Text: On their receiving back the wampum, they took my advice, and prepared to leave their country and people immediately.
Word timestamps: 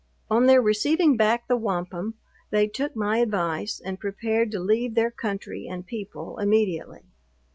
On 0.31 0.47
their 0.47 0.63
receiving 0.63 1.15
back 1.15 1.47
the 1.47 1.55
wampum, 1.55 2.15
they 2.49 2.67
took 2.67 2.95
my 2.95 3.19
advice, 3.19 3.79
and 3.79 3.99
prepared 3.99 4.49
to 4.49 4.59
leave 4.59 4.95
their 4.95 5.11
country 5.11 5.67
and 5.67 5.85
people 5.85 6.39
immediately. 6.39 7.03